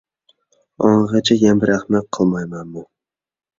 ئاڭغىچە 0.87 1.37
يەنە 1.43 1.61
بىر 1.65 1.73
ئەخمەق 1.75 2.09
قىلمايمەنمۇ! 2.19 2.85